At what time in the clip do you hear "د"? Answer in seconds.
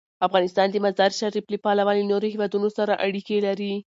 0.71-0.75